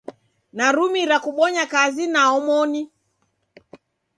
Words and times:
Nerumira 0.55 1.15
kubonya 1.25 1.63
kazi 1.73 2.05
na 2.13 2.21
omoni. 2.37 2.81